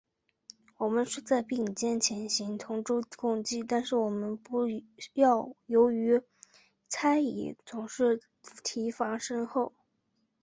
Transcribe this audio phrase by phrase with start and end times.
[0.77, 4.61] 我们是在并肩前行，同舟共济，但是我们不
[5.13, 6.19] 要由于
[6.89, 7.87] 猜疑，总要
[8.63, 9.73] 提防身后。